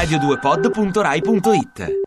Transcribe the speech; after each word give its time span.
radio2pod.rai.it 0.00 1.98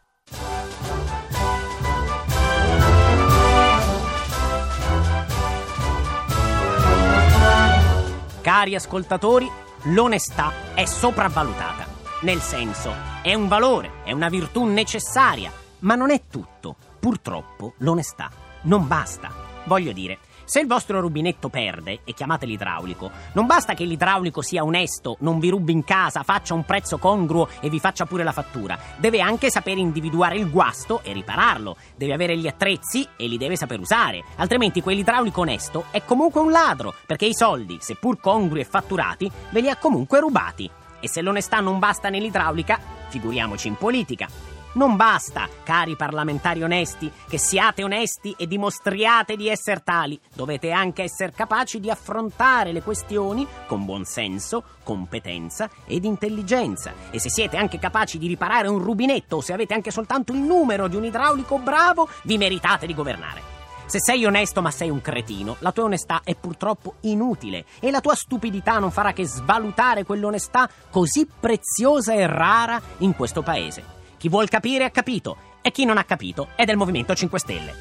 Cari 8.41 8.75
ascoltatori, 8.75 9.47
l'onestà 9.83 10.51
è 10.73 10.85
sopravvalutata. 10.85 11.85
Nel 12.21 12.39
senso, 12.39 12.91
è 13.21 13.35
un 13.35 13.47
valore, 13.47 14.01
è 14.03 14.11
una 14.11 14.29
virtù 14.29 14.65
necessaria, 14.65 15.51
ma 15.79 15.93
non 15.93 16.09
è 16.09 16.23
tutto. 16.29 16.75
Purtroppo 16.99 17.75
l'onestà 17.77 18.31
non 18.63 18.87
basta. 18.87 19.29
Voglio 19.65 19.91
dire, 19.91 20.17
se 20.45 20.59
il 20.59 20.67
vostro 20.67 20.99
rubinetto 20.99 21.49
perde 21.49 21.99
e 22.03 22.13
chiamate 22.13 22.45
l'idraulico, 22.45 23.11
non 23.33 23.45
basta 23.45 23.73
che 23.73 23.85
l'idraulico 23.85 24.41
sia 24.41 24.63
onesto, 24.63 25.17
non 25.19 25.39
vi 25.39 25.49
rubi 25.49 25.71
in 25.71 25.83
casa, 25.83 26.23
faccia 26.23 26.53
un 26.53 26.65
prezzo 26.65 26.97
congruo 26.97 27.47
e 27.59 27.69
vi 27.69 27.79
faccia 27.79 28.05
pure 28.05 28.23
la 28.23 28.31
fattura. 28.31 28.77
Deve 28.97 29.21
anche 29.21 29.49
sapere 29.49 29.79
individuare 29.79 30.37
il 30.37 30.49
guasto 30.49 31.01
e 31.03 31.13
ripararlo. 31.13 31.77
Deve 31.95 32.13
avere 32.13 32.37
gli 32.37 32.47
attrezzi 32.47 33.07
e 33.15 33.27
li 33.27 33.37
deve 33.37 33.55
saper 33.55 33.79
usare. 33.79 34.23
Altrimenti 34.35 34.81
quell'idraulico 34.81 35.41
onesto 35.41 35.85
è 35.91 36.03
comunque 36.03 36.41
un 36.41 36.51
ladro, 36.51 36.93
perché 37.05 37.25
i 37.25 37.33
soldi, 37.33 37.77
seppur 37.79 38.19
congrui 38.19 38.61
e 38.61 38.65
fatturati, 38.65 39.31
ve 39.49 39.61
li 39.61 39.69
ha 39.69 39.77
comunque 39.77 40.19
rubati. 40.19 40.69
E 40.99 41.09
se 41.09 41.21
l'onestà 41.21 41.59
non 41.59 41.79
basta 41.79 42.09
nell'idraulica, 42.09 42.79
figuriamoci 43.09 43.67
in 43.67 43.75
politica. 43.75 44.52
Non 44.75 44.95
basta, 44.95 45.47
cari 45.63 45.95
parlamentari 45.95 46.63
onesti, 46.63 47.11
che 47.27 47.37
siate 47.37 47.83
onesti 47.83 48.33
e 48.35 48.47
dimostriate 48.47 49.35
di 49.35 49.47
essere 49.47 49.83
tali. 49.83 50.19
Dovete 50.33 50.71
anche 50.71 51.03
essere 51.03 51.31
capaci 51.31 51.79
di 51.79 51.91
affrontare 51.91 52.71
le 52.71 52.81
questioni 52.81 53.45
con 53.67 53.85
buonsenso, 53.85 54.63
competenza 54.81 55.69
ed 55.85 56.05
intelligenza. 56.05 56.91
E 57.11 57.19
se 57.19 57.29
siete 57.29 57.55
anche 57.55 57.77
capaci 57.77 58.17
di 58.17 58.25
riparare 58.25 58.67
un 58.67 58.79
rubinetto 58.79 59.35
o 59.35 59.41
se 59.41 59.53
avete 59.53 59.75
anche 59.75 59.91
soltanto 59.91 60.33
il 60.33 60.39
numero 60.39 60.87
di 60.87 60.95
un 60.95 61.05
idraulico 61.05 61.59
bravo, 61.59 62.09
vi 62.23 62.39
meritate 62.39 62.87
di 62.87 62.95
governare. 62.95 63.41
Se 63.85 63.99
sei 63.99 64.25
onesto 64.25 64.63
ma 64.63 64.71
sei 64.71 64.89
un 64.89 65.01
cretino, 65.01 65.57
la 65.59 65.71
tua 65.71 65.83
onestà 65.83 66.21
è 66.23 66.33
purtroppo 66.33 66.95
inutile 67.01 67.65
e 67.79 67.91
la 67.91 68.01
tua 68.01 68.15
stupidità 68.15 68.79
non 68.79 68.89
farà 68.89 69.13
che 69.13 69.27
svalutare 69.27 70.03
quell'onestà 70.03 70.67
così 70.89 71.27
preziosa 71.39 72.13
e 72.13 72.25
rara 72.25 72.81
in 72.99 73.15
questo 73.15 73.43
paese. 73.43 74.01
Chi 74.23 74.29
vuol 74.29 74.47
capire 74.47 74.85
ha 74.85 74.89
capito 74.89 75.35
e 75.61 75.69
chi 75.71 75.83
non 75.83 75.97
ha 75.97 76.05
capito 76.05 76.51
è 76.55 76.63
del 76.63 76.77
Movimento 76.77 77.13
5 77.13 77.39
Stelle. 77.39 77.73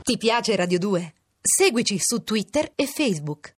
Ti 0.00 0.16
piace 0.16 0.54
Radio 0.54 0.78
2? 0.78 1.14
Seguici 1.40 1.98
su 1.98 2.22
Twitter 2.22 2.70
e 2.76 2.86
Facebook. 2.86 3.46